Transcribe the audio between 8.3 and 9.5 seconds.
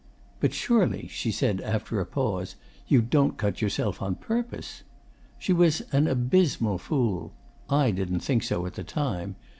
so at the time.